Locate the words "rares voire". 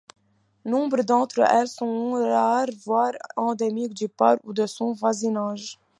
2.13-3.13